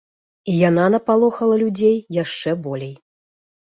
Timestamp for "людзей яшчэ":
1.65-2.59